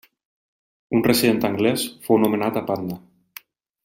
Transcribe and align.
Un 0.99 1.03
resident 1.09 1.43
anglès 1.51 1.83
fou 2.07 2.21
nomenat 2.25 2.59
a 2.63 2.67
Patna. 2.71 2.99